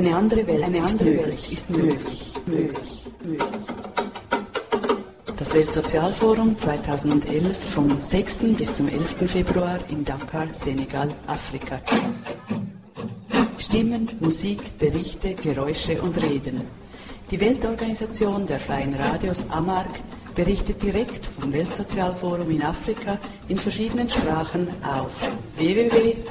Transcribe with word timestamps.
Eine 0.00 0.16
andere 0.16 0.46
Welt, 0.46 0.62
eine 0.62 0.82
andere 0.82 1.10
Welt 1.18 1.52
ist 1.52 1.68
möglich, 1.68 2.32
möglich, 2.46 3.04
möglich. 3.22 3.66
Das 5.36 5.52
Weltsozialforum 5.52 6.56
2011 6.56 7.58
vom 7.68 8.00
6. 8.00 8.38
bis 8.56 8.72
zum 8.72 8.88
11. 8.88 9.30
Februar 9.30 9.78
in 9.90 10.02
Dakar, 10.02 10.48
Senegal, 10.52 11.10
Afrika. 11.26 11.76
Stimmen, 13.58 14.08
Musik, 14.20 14.78
Berichte, 14.78 15.34
Geräusche 15.34 16.00
und 16.00 16.16
Reden. 16.22 16.62
Die 17.30 17.38
Weltorganisation 17.38 18.46
der 18.46 18.58
Freien 18.58 18.94
Radios 18.94 19.44
AMARC 19.50 20.00
berichtet 20.34 20.82
direkt 20.82 21.26
vom 21.26 21.52
Weltsozialforum 21.52 22.50
in 22.50 22.62
Afrika 22.62 23.18
in 23.48 23.58
verschiedenen 23.58 24.08
Sprachen 24.08 24.66
auf 24.82 25.20
www.amarc.org. 25.56 26.30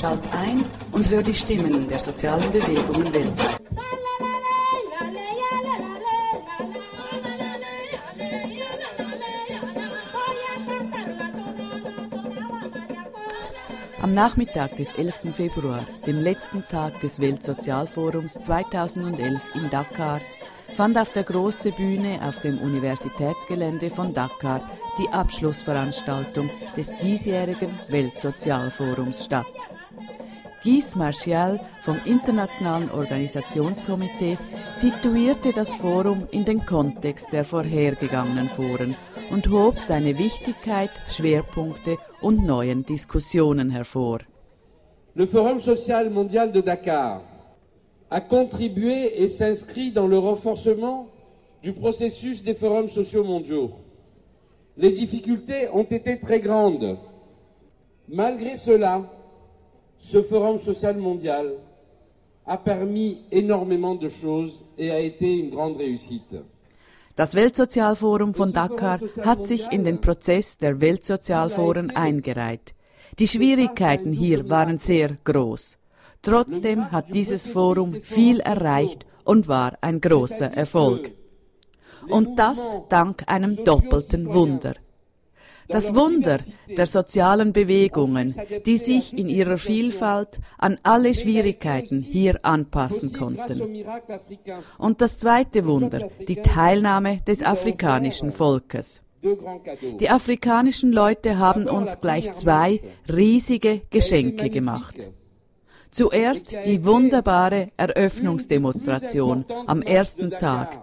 Schalt 0.00 0.32
ein 0.32 0.64
und 0.92 1.10
hör 1.10 1.22
die 1.22 1.34
Stimmen 1.34 1.86
der 1.86 1.98
sozialen 1.98 2.50
Bewegungen 2.50 3.12
weltweit. 3.12 3.60
Am 14.00 14.14
Nachmittag 14.14 14.74
des 14.76 14.94
11. 14.94 15.34
Februar, 15.34 15.86
dem 16.06 16.18
letzten 16.18 16.66
Tag 16.66 16.98
des 17.00 17.20
Weltsozialforums 17.20 18.32
2011 18.32 19.42
in 19.54 19.68
Dakar, 19.68 20.22
fand 20.76 20.96
auf 20.96 21.10
der 21.10 21.24
großen 21.24 21.72
Bühne 21.72 22.20
auf 22.26 22.40
dem 22.40 22.58
Universitätsgelände 22.58 23.90
von 23.90 24.14
Dakar 24.14 24.66
die 24.96 25.10
Abschlussveranstaltung 25.10 26.48
des 26.74 26.90
diesjährigen 27.02 27.78
Weltsozialforums 27.88 29.26
statt. 29.26 29.79
Guy 30.62 30.82
Martial 30.96 31.58
vom 31.82 31.96
Internationalen 32.04 32.90
Organisationskomitee 32.90 34.36
situierte 34.74 35.52
das 35.52 35.72
Forum 35.74 36.26
in 36.32 36.44
den 36.44 36.66
Kontext 36.66 37.32
der 37.32 37.44
vorhergegangenen 37.44 38.50
Foren 38.50 38.94
und 39.30 39.48
hob 39.48 39.80
seine 39.80 40.18
Wichtigkeit, 40.18 40.90
Schwerpunkte 41.08 41.96
und 42.20 42.44
neuen 42.44 42.84
Diskussionen 42.84 43.70
hervor. 43.70 44.18
Le 45.14 45.26
Forum 45.26 45.60
social 45.60 46.10
mondial 46.10 46.52
de 46.52 46.60
Dakar 46.62 47.22
a 48.10 48.20
contribué 48.20 49.14
et 49.16 49.28
s'inscrit 49.28 49.90
dans 49.92 50.06
le 50.06 50.18
renforcement 50.18 51.06
du 51.62 51.72
processus 51.72 52.42
des 52.42 52.54
forums 52.54 52.88
sociaux 52.90 53.24
mondiaux. 53.24 53.70
Les 54.76 54.92
difficultés 54.92 55.68
ont 55.72 55.84
été 55.90 56.20
très 56.20 56.40
grandes. 56.40 56.98
Malgré 58.08 58.56
cela, 58.56 59.02
ce 60.00 60.22
Forum 60.22 60.58
social 60.58 60.96
mondial 60.96 61.46
a 62.46 62.56
permis 62.56 63.18
énormément 63.30 63.94
de 63.94 64.08
choses 64.08 64.64
et 64.78 64.90
a 64.90 64.98
été 64.98 65.38
une 65.38 65.50
grande 65.50 65.76
réussite. 65.76 66.42
Das 67.16 67.34
Weltsozialforum 67.34 68.32
von 68.32 68.52
Dakar 68.52 68.98
hat 69.22 69.46
sich 69.46 69.70
in 69.70 69.84
den 69.84 70.00
Prozess 70.00 70.56
der 70.56 70.80
Weltsozialforen 70.80 71.90
eingereiht. 71.90 72.74
Die 73.18 73.28
Schwierigkeiten 73.28 74.12
hier 74.12 74.48
waren 74.48 74.78
sehr 74.78 75.18
groß. 75.24 75.76
Trotzdem 76.22 76.90
hat 76.90 77.12
dieses 77.12 77.46
Forum 77.46 77.94
viel 78.02 78.40
erreicht 78.40 79.04
und 79.24 79.48
war 79.48 79.76
ein 79.82 80.00
großer 80.00 80.50
Erfolg. 80.54 81.12
Und 82.08 82.38
das 82.38 82.76
dank 82.88 83.24
einem 83.26 83.64
doppelten 83.64 84.32
Wunder. 84.32 84.74
Das 85.70 85.94
Wunder 85.94 86.38
der 86.68 86.86
sozialen 86.86 87.52
Bewegungen, 87.52 88.34
die 88.66 88.78
sich 88.78 89.16
in 89.16 89.28
ihrer 89.28 89.58
Vielfalt 89.58 90.40
an 90.58 90.78
alle 90.82 91.14
Schwierigkeiten 91.14 92.00
hier 92.02 92.40
anpassen 92.42 93.12
konnten. 93.12 93.84
Und 94.78 95.00
das 95.00 95.18
zweite 95.18 95.66
Wunder, 95.66 96.08
die 96.26 96.36
Teilnahme 96.36 97.20
des 97.26 97.42
afrikanischen 97.42 98.32
Volkes. 98.32 99.02
Die 100.00 100.08
afrikanischen 100.08 100.92
Leute 100.92 101.38
haben 101.38 101.68
uns 101.68 102.00
gleich 102.00 102.32
zwei 102.32 102.80
riesige 103.08 103.82
Geschenke 103.90 104.48
gemacht. 104.48 105.10
Zuerst 105.90 106.56
die 106.66 106.84
wunderbare 106.84 107.70
Eröffnungsdemonstration 107.76 109.44
am 109.66 109.82
ersten 109.82 110.30
Tag, 110.30 110.78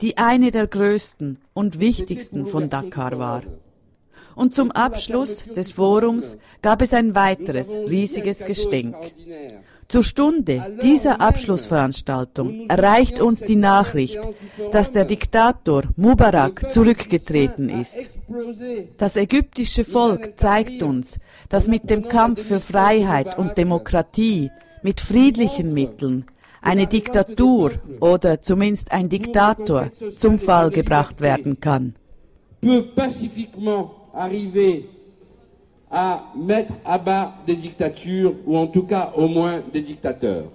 die 0.00 0.18
eine 0.18 0.50
der 0.50 0.66
größten 0.66 1.38
und 1.52 1.80
wichtigsten 1.80 2.46
von 2.46 2.70
Dakar 2.70 3.18
war. 3.18 3.42
Und 4.34 4.54
zum 4.54 4.70
Abschluss 4.70 5.44
des 5.44 5.72
Forums 5.72 6.38
gab 6.62 6.82
es 6.82 6.92
ein 6.92 7.14
weiteres 7.14 7.74
riesiges 7.74 8.44
Geschenk. 8.44 8.96
Zur 9.90 10.04
Stunde 10.04 10.78
dieser 10.84 11.20
Abschlussveranstaltung 11.20 12.68
erreicht 12.68 13.20
uns 13.20 13.40
die 13.40 13.56
Nachricht, 13.56 14.20
dass 14.70 14.92
der 14.92 15.04
Diktator 15.04 15.82
Mubarak 15.96 16.70
zurückgetreten 16.70 17.68
ist. 17.68 18.16
Das 18.98 19.16
ägyptische 19.16 19.84
Volk 19.84 20.38
zeigt 20.38 20.84
uns, 20.84 21.18
dass 21.48 21.66
mit 21.66 21.90
dem 21.90 22.08
Kampf 22.08 22.46
für 22.46 22.60
Freiheit 22.60 23.36
und 23.36 23.58
Demokratie, 23.58 24.52
mit 24.82 25.00
friedlichen 25.00 25.74
Mitteln, 25.74 26.24
eine 26.62 26.86
Diktatur 26.86 27.72
oder 27.98 28.40
zumindest 28.40 28.92
ein 28.92 29.08
Diktator 29.08 29.90
zum 30.16 30.38
Fall 30.38 30.70
gebracht 30.70 31.20
werden 31.20 31.58
kann 31.58 31.94
arriver 34.14 34.88
à 35.90 36.32
mettre 36.36 36.74
à 36.84 36.98
bas 36.98 37.34
des 37.46 37.56
dictatures 37.56 38.34
ou 38.46 38.56
en 38.56 38.68
tout 38.68 38.86
cas 38.86 39.12
au 39.16 39.26
moins 39.28 39.62
des 39.72 39.82
dictateurs. 39.82 40.50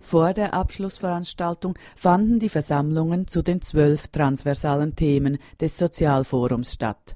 Vor 0.00 0.32
der 0.34 0.52
Abschlussveranstaltung 0.52 1.78
fanden 1.94 2.40
die 2.40 2.48
Versammlungen 2.48 3.28
zu 3.28 3.42
den 3.42 3.62
zwölf 3.62 4.08
transversalen 4.08 4.96
Themen 4.96 5.38
des 5.60 5.78
Sozialforums 5.78 6.72
statt. 6.72 7.14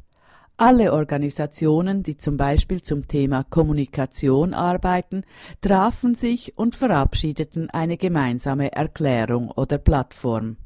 Alle 0.58 0.94
Organisationen, 0.94 2.02
die 2.02 2.16
zum 2.16 2.38
Beispiel 2.38 2.80
zum 2.80 3.08
Thema 3.08 3.44
Kommunikation 3.44 4.54
arbeiten, 4.54 5.24
trafen 5.60 6.14
sich 6.14 6.56
und 6.56 6.76
verabschiedeten 6.76 7.68
eine 7.70 7.98
gemeinsame 7.98 8.72
Erklärung 8.72 9.50
oder 9.50 9.76
Plattform. 9.76 10.56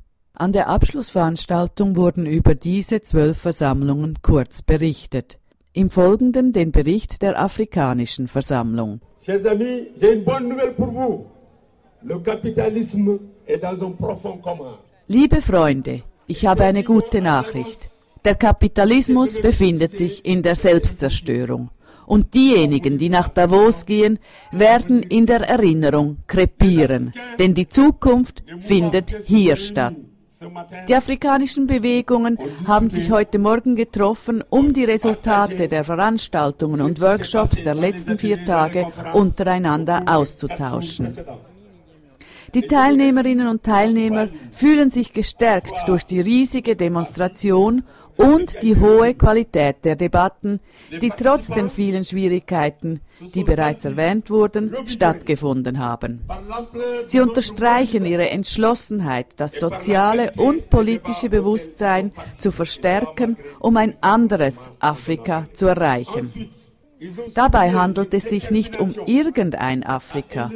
An 0.40 0.52
der 0.52 0.68
Abschlussveranstaltung 0.68 1.96
wurden 1.96 2.24
über 2.24 2.54
diese 2.54 3.02
zwölf 3.02 3.36
Versammlungen 3.36 4.20
kurz 4.22 4.62
berichtet. 4.62 5.38
Im 5.74 5.90
Folgenden 5.90 6.54
den 6.54 6.72
Bericht 6.72 7.20
der 7.20 7.38
Afrikanischen 7.38 8.26
Versammlung. 8.26 9.02
Chers 9.22 9.44
amis, 9.44 9.88
j'ai 10.00 10.14
une 10.14 10.24
bonne 10.24 10.48
nouvelle 10.48 10.72
pour 10.72 10.90
vous. 10.92 11.26
Le 12.04 12.18
capitalisme 12.20 13.18
est 13.46 13.62
dans 13.62 13.82
un 13.82 13.92
profond 13.92 14.38
coma. 14.40 14.78
Liebe 15.08 15.42
Freunde, 15.42 16.04
ich 16.26 16.46
habe 16.46 16.64
eine 16.64 16.84
gute 16.84 17.20
Nachricht. 17.20 17.90
Der 18.24 18.34
Kapitalismus 18.34 19.42
befindet 19.42 19.90
sich 19.90 20.24
in 20.24 20.42
der 20.42 20.54
Selbstzerstörung. 20.54 21.68
Und 22.06 22.32
diejenigen, 22.32 22.96
die 22.96 23.10
nach 23.10 23.28
Davos 23.28 23.84
gehen, 23.84 24.18
werden 24.52 25.02
in 25.02 25.26
der 25.26 25.46
Erinnerung 25.46 26.16
krepieren. 26.26 27.12
Denn 27.38 27.52
die 27.52 27.68
Zukunft 27.68 28.42
findet 28.58 29.14
hier 29.26 29.56
statt. 29.56 29.96
Die 30.88 30.94
afrikanischen 30.94 31.66
Bewegungen 31.66 32.38
haben 32.66 32.88
sich 32.88 33.10
heute 33.10 33.38
Morgen 33.38 33.76
getroffen, 33.76 34.42
um 34.48 34.72
die 34.72 34.84
Resultate 34.84 35.68
der 35.68 35.84
Veranstaltungen 35.84 36.80
und 36.80 37.00
Workshops 37.00 37.62
der 37.62 37.74
letzten 37.74 38.18
vier 38.18 38.44
Tage 38.46 38.86
untereinander 39.12 40.04
auszutauschen. 40.06 41.14
Die 42.54 42.62
Teilnehmerinnen 42.62 43.48
und 43.48 43.64
Teilnehmer 43.64 44.28
fühlen 44.50 44.90
sich 44.90 45.12
gestärkt 45.12 45.86
durch 45.86 46.04
die 46.04 46.20
riesige 46.20 46.74
Demonstration 46.74 47.84
und 48.20 48.62
die 48.62 48.76
hohe 48.76 49.14
Qualität 49.14 49.84
der 49.84 49.96
Debatten, 49.96 50.60
die 50.90 51.10
trotz 51.10 51.48
den 51.48 51.70
vielen 51.70 52.04
Schwierigkeiten, 52.04 53.00
die 53.34 53.44
bereits 53.44 53.84
erwähnt 53.84 54.28
wurden, 54.30 54.74
stattgefunden 54.86 55.78
haben. 55.78 56.20
Sie 57.06 57.20
unterstreichen 57.20 58.04
ihre 58.04 58.28
Entschlossenheit, 58.28 59.26
das 59.36 59.54
soziale 59.54 60.32
und 60.36 60.68
politische 60.68 61.30
Bewusstsein 61.30 62.12
zu 62.38 62.50
verstärken, 62.50 63.36
um 63.58 63.76
ein 63.76 63.94
anderes 64.02 64.68
Afrika 64.80 65.46
zu 65.54 65.66
erreichen. 65.66 66.50
Dabei 67.34 67.72
handelt 67.72 68.12
es 68.12 68.24
sich 68.24 68.50
nicht 68.50 68.78
um 68.78 68.94
irgendein 69.06 69.84
Afrika. 69.84 70.50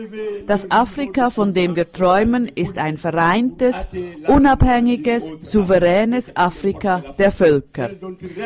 Das 0.46 0.70
Afrika, 0.70 1.30
von 1.30 1.54
dem 1.54 1.74
wir 1.76 1.90
träumen, 1.90 2.48
ist 2.48 2.78
ein 2.78 2.98
vereintes, 2.98 3.86
unabhängiges, 4.26 5.24
souveränes 5.40 6.36
Afrika 6.36 7.02
der 7.18 7.30
Völker. 7.30 7.90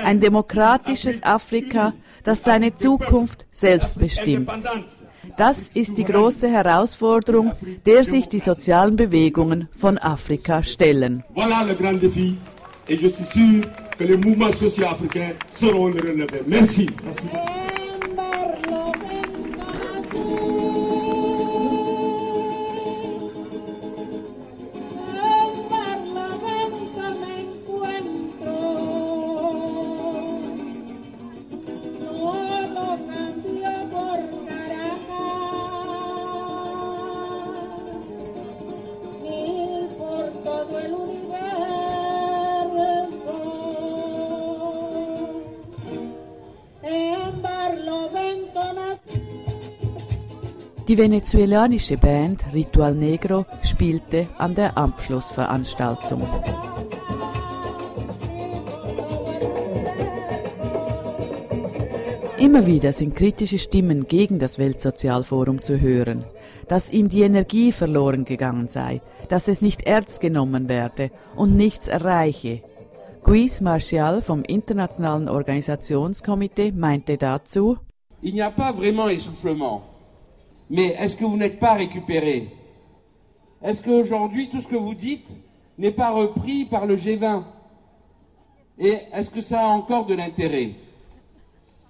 Ein 0.04 0.20
demokratisches 0.20 1.22
Afrika, 1.22 1.92
das 2.24 2.44
seine 2.44 2.76
Zukunft 2.76 3.46
selbst 3.52 3.98
bestimmt. 3.98 4.50
Das 5.36 5.68
ist 5.68 5.98
die 5.98 6.04
große 6.04 6.48
Herausforderung, 6.48 7.52
der 7.86 8.04
sich 8.04 8.28
die 8.28 8.40
sozialen 8.40 8.96
Bewegungen 8.96 9.68
von 9.76 9.98
Afrika 9.98 10.62
stellen. 10.62 11.22
Voilà 11.34 11.64
le 11.66 11.74
grand 11.74 12.00
défi 12.02 12.36
et 12.88 12.96
je 12.96 13.08
suis 13.08 13.24
sûr 13.24 13.60
que 13.98 14.04
les 14.04 14.16
mouvements 14.16 14.52
sociaux 14.52 14.86
africains 14.86 15.32
seront 15.54 15.88
le 15.88 16.00
relever. 16.00 16.42
Merci. 16.46 16.88
Merci. 17.04 17.28
Die 50.88 50.96
venezuelanische 50.96 51.98
Band 51.98 52.46
Ritual 52.54 52.94
Negro 52.94 53.44
spielte 53.62 54.26
an 54.38 54.54
der 54.54 54.78
Abschlussveranstaltung. 54.78 56.26
Immer 62.38 62.64
wieder 62.64 62.92
sind 62.92 63.14
kritische 63.14 63.58
Stimmen 63.58 64.08
gegen 64.08 64.38
das 64.38 64.58
Weltsozialforum 64.58 65.60
zu 65.60 65.78
hören, 65.78 66.24
dass 66.68 66.90
ihm 66.90 67.10
die 67.10 67.20
Energie 67.20 67.70
verloren 67.70 68.24
gegangen 68.24 68.68
sei, 68.68 69.02
dass 69.28 69.46
es 69.48 69.60
nicht 69.60 69.82
ernst 69.82 70.22
genommen 70.22 70.70
werde 70.70 71.10
und 71.36 71.54
nichts 71.54 71.88
erreiche. 71.88 72.62
Guis 73.22 73.60
Martial 73.60 74.22
vom 74.22 74.42
Internationalen 74.42 75.28
Organisationskomitee 75.28 76.72
meinte 76.72 77.18
dazu, 77.18 77.76
Il 78.22 78.32
n'y 78.32 78.42
a 78.42 78.50
pas 78.50 78.74
vraiment 78.74 79.10
essoufflement. 79.10 79.82
Mais 80.70 80.94
est-ce 80.98 81.16
que 81.16 81.24
vous 81.24 81.36
n'êtes 81.36 81.58
pas 81.58 81.74
récupéré? 81.74 82.48
Est-ce 83.62 83.82
qu'aujourd'hui, 83.82 84.48
tout 84.48 84.60
ce 84.60 84.66
que 84.68 84.76
vous 84.76 84.94
dites 84.94 85.40
n'est 85.78 85.92
pas 85.92 86.10
repris 86.10 86.64
par 86.64 86.86
le 86.86 86.96
G20 86.96 87.42
Et 88.78 88.96
est-ce 89.12 89.30
que 89.30 89.40
ça 89.40 89.60
a 89.60 89.66
encore 89.66 90.06
de 90.06 90.14
l'intérêt? 90.14 90.72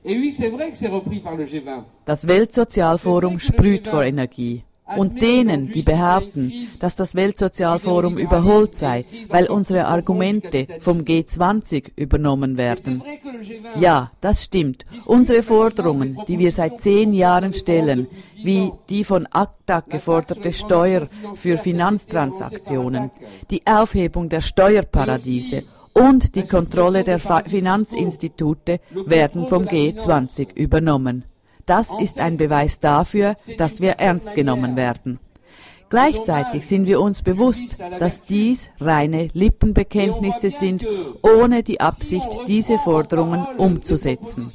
Et 0.04 0.16
oui, 0.16 0.32
c'est 0.32 0.48
vrai 0.48 0.70
que 0.70 0.76
c'est 0.76 0.88
repris 0.88 1.20
par 1.20 1.36
le 1.36 1.44
G20. 1.44 1.82
Das 2.06 2.24
Weltsozialforum 2.26 3.38
sprüht 3.38 3.88
vor 3.88 4.04
Energie. 4.04 4.64
Und 4.96 5.20
denen, 5.20 5.70
die 5.72 5.82
behaupten, 5.82 6.52
dass 6.80 6.94
das 6.94 7.14
Weltsozialforum 7.14 8.16
überholt 8.18 8.76
sei, 8.76 9.04
weil 9.28 9.46
unsere 9.46 9.86
Argumente 9.86 10.66
vom 10.80 11.00
G20 11.00 11.92
übernommen 11.96 12.56
werden. 12.56 13.02
Ja, 13.78 14.12
das 14.20 14.44
stimmt. 14.44 14.84
Unsere 15.06 15.42
Forderungen, 15.42 16.18
die 16.26 16.38
wir 16.38 16.52
seit 16.52 16.80
zehn 16.80 17.12
Jahren 17.12 17.52
stellen, 17.52 18.06
wie 18.42 18.72
die 18.88 19.04
von 19.04 19.26
ACTA 19.30 19.80
geforderte 19.80 20.52
Steuer 20.52 21.08
für 21.34 21.56
Finanztransaktionen, 21.56 23.10
die 23.50 23.66
Aufhebung 23.66 24.28
der 24.28 24.40
Steuerparadiese 24.40 25.64
und 25.92 26.34
die 26.34 26.44
Kontrolle 26.44 27.04
der 27.04 27.18
Finanzinstitute 27.18 28.80
werden 29.06 29.48
vom 29.48 29.64
G20 29.64 30.54
übernommen. 30.54 31.24
Das 31.68 31.90
ist 32.00 32.18
ein 32.18 32.36
Beweis 32.36 32.80
dafür, 32.80 33.34
dass 33.58 33.80
wir 33.80 33.92
ernst 33.92 34.34
genommen 34.34 34.74
werden. 34.74 35.20
Gleichzeitig 35.90 36.66
sind 36.66 36.86
wir 36.86 37.00
uns 37.00 37.22
bewusst, 37.22 37.80
dass 37.98 38.20
dies 38.20 38.68
reine 38.78 39.28
Lippenbekenntnisse 39.32 40.50
sind, 40.50 40.86
ohne 41.22 41.62
die 41.62 41.80
Absicht, 41.80 42.28
diese 42.46 42.78
Forderungen 42.78 43.42
umzusetzen. 43.56 44.50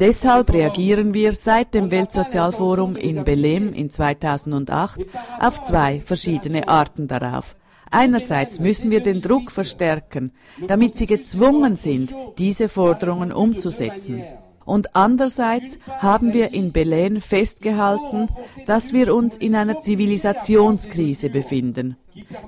Deshalb 0.00 0.52
reagieren 0.52 1.14
wir 1.14 1.34
seit 1.34 1.74
dem 1.74 1.90
Weltsozialforum 1.90 2.96
in 2.96 3.24
Belém 3.24 3.72
in 3.72 3.90
2008 3.90 5.06
auf 5.38 5.62
zwei 5.62 6.00
verschiedene 6.00 6.66
Arten 6.66 7.06
darauf. 7.06 7.54
Einerseits 7.90 8.58
müssen 8.58 8.90
wir 8.90 9.02
den 9.02 9.20
Druck 9.20 9.50
verstärken, 9.50 10.32
damit 10.66 10.94
sie 10.94 11.06
gezwungen 11.06 11.76
sind, 11.76 12.12
diese 12.38 12.68
Forderungen 12.68 13.32
umzusetzen. 13.32 14.22
Und 14.64 14.94
andererseits 14.94 15.78
haben 15.98 16.32
wir 16.32 16.52
in 16.54 16.72
Belen 16.72 17.20
festgehalten, 17.20 18.28
dass 18.66 18.92
wir 18.92 19.14
uns 19.14 19.36
in 19.36 19.54
einer 19.54 19.80
Zivilisationskrise 19.80 21.30
befinden. 21.30 21.96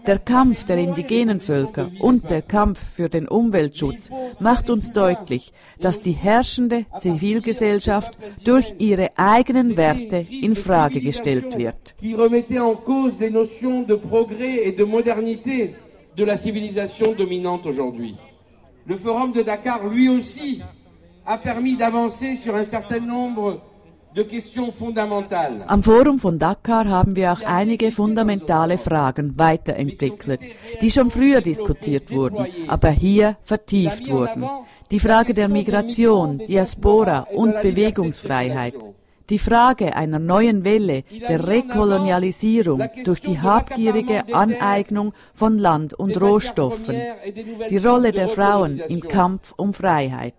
Der 0.06 0.18
Kampf 0.18 0.64
der 0.64 0.76
indigenen 0.76 1.40
Völker 1.40 1.90
und 2.00 2.28
der 2.28 2.42
Kampf 2.42 2.80
für 2.94 3.08
den 3.08 3.26
Umweltschutz 3.26 4.10
macht 4.40 4.68
uns 4.68 4.92
deutlich, 4.92 5.52
dass 5.80 6.00
die 6.00 6.12
herrschende 6.12 6.84
Zivilgesellschaft 7.00 8.16
durch 8.44 8.74
ihre 8.78 9.16
eigenen 9.16 9.76
Werte 9.76 10.26
in 10.30 10.54
Frage 10.54 11.00
gestellt 11.00 11.56
wird. 11.56 11.94
Le 18.86 18.98
Forum 18.98 19.32
de 19.32 19.42
Dakar, 19.42 19.82
lui 19.82 20.10
aussi, 20.10 20.62
a 21.24 21.38
permis 21.38 21.76
d'avancer 21.76 22.36
sur 22.36 22.54
un 22.54 22.64
certain 22.64 23.00
nombre 23.00 23.60
Am 25.66 25.82
Forum 25.82 26.20
von 26.20 26.38
Dakar 26.38 26.88
haben 26.88 27.16
wir 27.16 27.32
auch 27.32 27.42
einige 27.44 27.90
fundamentale 27.90 28.78
Fragen 28.78 29.36
weiterentwickelt, 29.36 30.38
die 30.80 30.90
schon 30.92 31.10
früher 31.10 31.40
diskutiert 31.40 32.12
wurden, 32.12 32.46
aber 32.68 32.90
hier 32.90 33.36
vertieft 33.42 34.08
wurden. 34.08 34.44
Die 34.92 35.00
Frage 35.00 35.34
der 35.34 35.48
Migration, 35.48 36.38
Diaspora 36.38 37.26
und 37.34 37.60
Bewegungsfreiheit. 37.60 38.74
Die 39.30 39.38
Frage 39.38 39.96
einer 39.96 40.18
neuen 40.18 40.64
Welle 40.64 41.02
der 41.28 41.48
Rekolonialisierung 41.48 42.82
durch 43.04 43.20
die 43.20 43.40
habgierige 43.40 44.34
Aneignung 44.34 45.14
von 45.34 45.58
Land 45.58 45.94
und 45.94 46.20
Rohstoffen. 46.20 46.96
Die 47.70 47.78
Rolle 47.78 48.12
der 48.12 48.28
Frauen 48.28 48.80
im 48.80 49.00
Kampf 49.00 49.54
um 49.56 49.72
Freiheit. 49.72 50.34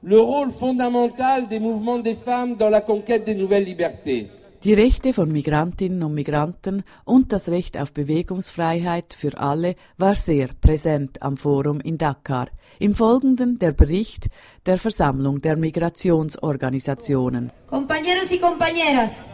Le 0.00 0.20
rôle 0.20 0.50
fondamental 0.50 1.48
des 1.48 1.58
mouvements 1.58 1.98
des 1.98 2.14
femmes 2.14 2.56
dans 2.56 2.70
la 2.70 2.80
conquête 2.80 3.24
des 3.24 3.34
nouvelles 3.34 3.64
libertés. 3.64 4.30
Die 4.64 4.74
Rechte 4.74 5.12
von 5.12 5.30
Migrantinnen 5.30 6.02
und 6.02 6.14
Migranten 6.14 6.82
und 7.04 7.32
das 7.32 7.48
Recht 7.48 7.78
auf 7.78 7.92
Bewegungsfreiheit 7.92 9.14
für 9.16 9.38
alle 9.38 9.76
war 9.98 10.16
sehr 10.16 10.48
präsent 10.60 11.22
am 11.22 11.36
Forum 11.36 11.78
in 11.80 11.96
Dakar. 11.96 12.48
Im 12.80 12.96
Folgenden 12.96 13.60
der 13.60 13.70
Bericht 13.70 14.26
der 14.66 14.78
Versammlung 14.78 15.40
der 15.40 15.56
Migrationsorganisationen. 15.56 17.52
Compañeros 17.70 18.32
y 18.32 18.40
compañeras, 18.40 19.26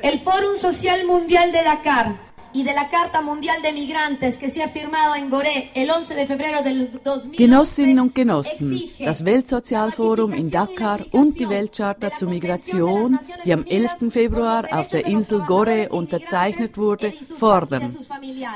el 0.00 0.20
Fórum 0.20 0.54
Social 0.56 1.06
Mundial 1.08 1.50
de 1.50 1.64
Dakar 1.64 2.31
y 2.54 2.64
de 2.64 2.74
la 2.74 2.88
Carta 2.88 3.22
Mundial 3.22 3.62
de 3.62 3.72
Migrantes 3.72 4.36
que 4.36 4.50
se 4.50 4.62
ha 4.62 4.68
firmado 4.68 5.14
en 5.14 5.30
Goré 5.30 5.70
el 5.74 5.90
11 5.90 6.14
de 6.14 6.26
febrero 6.26 6.62
del 6.62 6.90
2011. 6.90 7.36
Genossinnen 7.36 8.00
und 8.00 8.14
Genossen, 8.14 8.80
das 8.98 9.24
Weltsozialforum 9.24 10.32
in 10.32 10.50
Dakar 10.50 11.00
und 11.12 11.38
die 11.38 11.48
Weltcharta 11.48 12.10
zur 12.10 12.28
Migration, 12.28 13.18
die 13.44 13.52
am 13.52 13.64
11. 13.64 14.10
Februar 14.10 14.66
auf 14.70 14.88
der 14.88 15.06
Insel 15.06 15.40
Goré 15.40 15.88
unterzeichnet 15.88 16.76
wurde, 16.76 17.12
fordern 17.38 17.96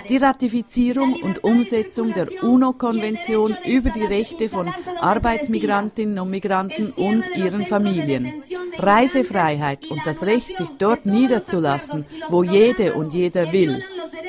die 0.09 0.17
Ratifizierung 0.19 1.15
und 1.23 1.43
Umsetzung 1.45 2.13
der 2.13 2.29
UNO-Konvention 2.43 3.57
über 3.65 3.91
die 3.91 4.05
Rechte 4.05 4.49
von 4.49 4.73
Arbeitsmigrantinnen 5.01 6.19
und 6.19 6.31
Migranten 6.31 6.93
und 6.93 7.25
ihren 7.37 7.67
Familien, 7.67 8.33
Reisefreiheit 8.79 9.87
und 9.91 10.01
das 10.05 10.23
Recht, 10.23 10.59
sich 10.59 10.69
dort 10.79 11.07
niederzulassen, 11.07 12.07
wo 12.29 12.43
jede 12.43 12.95
und 12.95 13.15
jeder 13.15 13.53
will 13.53 13.83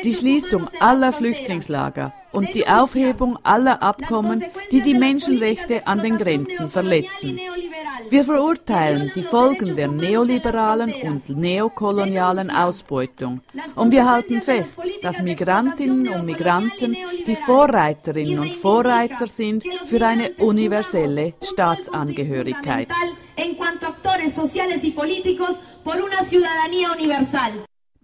die 0.04 0.14
Schließung 0.14 0.68
aller 0.80 1.12
Flüchtlingslager 1.14 2.14
und 2.32 2.54
die 2.54 2.68
Aufhebung 2.68 3.38
aller 3.44 3.82
Abkommen, 3.82 4.44
die 4.72 4.82
die 4.82 4.94
Menschenrechte 4.94 5.88
an 5.88 6.00
den 6.00 6.18
Grenzen 6.18 6.70
verletzen. 6.70 7.40
Wir 8.10 8.24
verurteilen 8.24 9.12
die 9.16 9.24
Folgen 9.24 9.76
der 9.76 9.88
neoliberalen 9.88 10.94
und 11.04 11.30
neokolonialen 11.30 12.50
Ausbeutung 12.52 13.42
und 13.76 13.92
wir 13.92 14.10
halten 14.10 14.42
fest, 14.42 14.80
dass 15.02 15.22
Migrantinnen 15.22 16.08
und 16.10 16.26
Migranten 16.26 16.96
die 17.26 17.36
Vorreiterinnen 17.36 18.40
und 18.40 18.54
Vorreiter 18.54 19.28
sind 19.28 19.64
für 19.88 20.06
eine 20.06 20.32
universelle 20.38 21.34
Staatsangehörigkeit. 21.42 22.90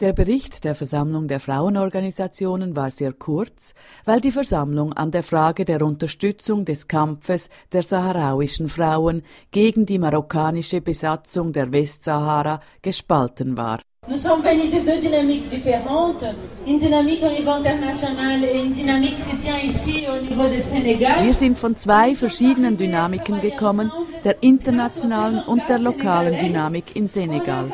Der 0.03 0.11
Bericht 0.11 0.65
der 0.65 0.75
Versammlung 0.75 1.29
der 1.29 1.39
Frauenorganisationen 1.39 2.75
war 2.75 2.91
sehr 2.91 3.13
kurz, 3.13 3.73
weil 4.03 4.19
die 4.19 4.31
Versammlung 4.31 4.91
an 4.91 5.11
der 5.11 5.23
Frage 5.23 5.63
der 5.63 5.81
Unterstützung 5.81 6.65
des 6.65 6.89
Kampfes 6.89 7.47
der 7.71 7.83
saharauischen 7.83 8.67
Frauen 8.67 9.23
gegen 9.51 9.85
die 9.85 9.99
marokkanische 9.99 10.81
Besatzung 10.81 11.53
der 11.53 11.71
Westsahara 11.71 12.59
gespalten 12.81 13.55
war. 13.55 13.79
Nous 14.09 14.21
sommes 14.21 14.43
venus 14.43 14.69
de 14.71 14.81
deux 14.81 14.99
dynamiques 14.99 15.47
différentes, 15.47 16.25
une 16.67 16.79
dynamique 16.79 17.23
au 17.23 17.31
niveau 17.31 17.51
international 17.51 18.43
et 18.43 18.59
une 18.61 18.73
dynamique 18.73 19.15
qui 19.15 19.21
se 19.21 19.37
tient 19.37 19.61
ici 19.63 20.03
au 20.13 20.21
niveau 20.21 20.49
du 20.53 20.59
Sénégal. 20.59 21.23
Wir 21.23 21.33
sind 21.33 21.57
von 21.57 21.77
zwei 21.77 22.13
verschiedenen 22.13 22.75
Dynamiken 22.75 23.39
gekommen, 23.39 23.89
der 24.25 24.43
internationalen 24.43 25.41
und 25.47 25.61
der 25.69 25.79
lokalen 25.79 26.35
Dynamik 26.45 26.93
in 26.97 27.07
Senegal 27.07 27.71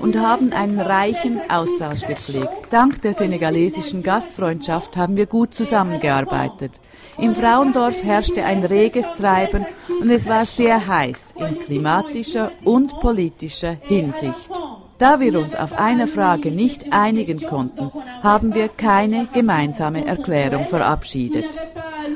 und 0.00 0.18
haben 0.18 0.52
einen 0.52 0.80
reichen 0.80 1.40
Austausch 1.48 2.06
gepflegt. 2.06 2.48
Dank 2.70 3.02
der 3.02 3.14
senegalesischen 3.14 4.02
Gastfreundschaft 4.02 4.96
haben 4.96 5.16
wir 5.16 5.26
gut 5.26 5.54
zusammengearbeitet. 5.54 6.80
Im 7.18 7.34
Frauendorf 7.34 8.02
herrschte 8.02 8.44
ein 8.44 8.64
reges 8.64 9.12
Treiben 9.14 9.66
und 10.00 10.10
es 10.10 10.28
war 10.28 10.44
sehr 10.46 10.86
heiß 10.86 11.34
in 11.36 11.58
klimatischer 11.60 12.52
und 12.64 13.00
politischer 13.00 13.76
Hinsicht. 13.80 14.50
Da 14.98 15.20
wir 15.20 15.38
uns 15.38 15.54
auf 15.54 15.72
eine 15.72 16.08
Frage 16.08 16.50
nicht 16.50 16.92
einigen 16.92 17.40
konnten, 17.40 17.92
haben 18.22 18.54
wir 18.54 18.68
keine 18.68 19.28
gemeinsame 19.32 20.04
Erklärung 20.04 20.66
verabschiedet. 20.66 21.56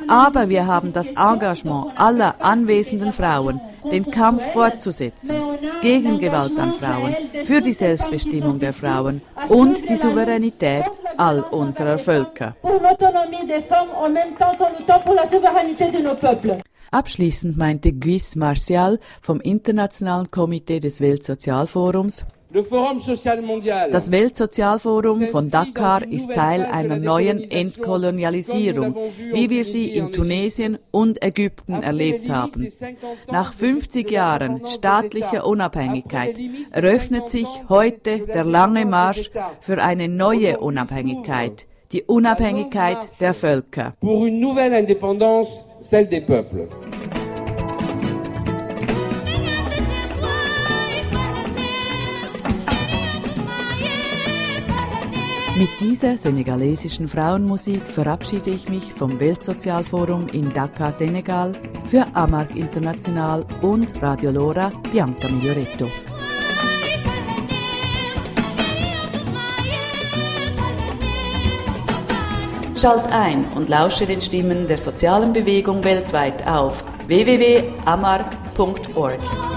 Aber 0.09 0.49
wir 0.49 0.67
haben 0.67 0.93
das 0.93 1.11
Engagement 1.11 1.93
aller 1.97 2.35
anwesenden 2.41 3.13
Frauen 3.13 3.61
den 3.91 4.11
Kampf 4.11 4.43
fortzusetzen 4.53 5.35
gegen 5.81 6.19
Gewalt 6.19 6.59
an 6.59 6.75
Frauen, 6.75 7.15
für 7.45 7.61
die 7.61 7.73
Selbstbestimmung 7.73 8.59
der 8.59 8.73
Frauen 8.73 9.23
und 9.49 9.89
die 9.89 9.97
Souveränität 9.97 10.85
all 11.17 11.41
unserer 11.41 11.99
Völker. 11.99 12.55
Abschließend 16.91 17.57
meinte 17.57 17.93
Guis 17.93 18.37
Martial 18.37 18.99
vom 19.23 19.41
Internationalen 19.41 20.31
Komitee 20.31 20.79
des 20.79 21.01
Weltsozialforums, 21.01 22.27
das 22.53 24.11
Weltsozialforum 24.11 25.29
von 25.29 25.51
Dakar 25.51 26.07
ist 26.07 26.33
Teil 26.33 26.65
einer 26.65 26.97
neuen 26.97 27.51
Entkolonialisierung, 27.51 28.95
wie 29.33 29.49
wir 29.49 29.65
sie 29.65 29.89
in 29.95 30.13
Tunesien 30.13 30.79
und 30.91 31.25
Ägypten 31.25 31.83
erlebt 31.83 32.29
haben. 32.29 32.69
Nach 33.31 33.55
50 33.55 34.11
Jahren 34.11 34.67
staatlicher 34.67 35.47
Unabhängigkeit 35.47 36.37
eröffnet 36.71 37.31
sich 37.31 37.49
heute 37.69 38.21
der 38.21 38.45
lange 38.45 38.85
Marsch 38.85 39.31
für 39.61 39.83
eine 39.83 40.09
neue 40.09 40.59
Unabhängigkeit, 40.61 41.67
die 41.93 42.03
Unabhängigkeit 42.03 42.99
der 43.21 43.33
Völker. 43.33 43.95
Mit 55.55 55.69
dieser 55.81 56.17
senegalesischen 56.17 57.09
Frauenmusik 57.09 57.83
verabschiede 57.83 58.49
ich 58.51 58.71
mich 58.71 58.95
vom 58.95 59.21
Weltsozialforum 59.21 60.29
in 60.29 60.51
Dakar, 60.53 60.95
Senegal, 60.95 61.53
für 61.91 62.07
Amark 62.15 62.57
International 62.57 63.45
und 63.61 64.03
Radio 64.03 64.31
Lora 64.31 64.73
Bianca 64.91 65.29
Miglioretto. 65.29 65.91
Schalt 72.75 73.13
ein 73.13 73.45
und 73.53 73.69
lausche 73.69 74.07
den 74.07 74.23
Stimmen 74.23 74.67
der 74.67 74.79
sozialen 74.79 75.35
Bewegung 75.35 75.85
weltweit 75.85 76.47
auf 76.47 76.83
www.amark.org. 77.07 79.52